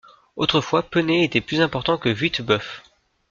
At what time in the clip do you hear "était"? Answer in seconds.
1.23-1.41